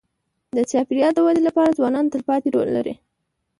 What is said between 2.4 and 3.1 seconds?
رول لري.